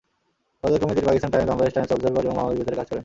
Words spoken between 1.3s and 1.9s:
Times, Bangladesh Times,